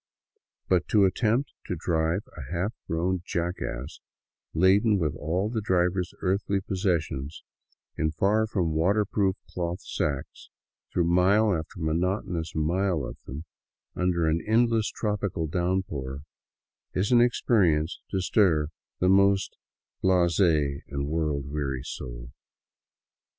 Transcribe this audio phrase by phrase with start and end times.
[0.67, 3.99] But to attempt to drive a half grown jackass,
[4.51, 7.43] laden with all the driver's earthly possessions
[7.97, 10.49] in far from water proof cloth sacks,
[10.91, 13.45] through mile after monotonous mile of them,
[13.95, 16.21] under an endless tropical downpour,
[16.95, 19.55] is an experience to stir the most
[20.01, 22.31] blaze and world weary soul.